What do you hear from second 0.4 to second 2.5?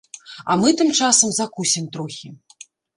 А мы тым часам закусім трохі.